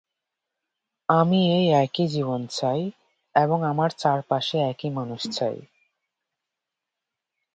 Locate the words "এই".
1.51-1.65